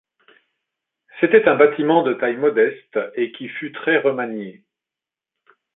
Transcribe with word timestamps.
C’était 1.19 1.47
un 1.47 1.53
bâtiment 1.55 2.01
de 2.01 2.15
taille 2.15 2.35
modeste 2.37 2.97
et 3.13 3.31
qui 3.31 3.47
fut 3.49 3.71
très 3.71 3.99
remanié. 3.99 4.63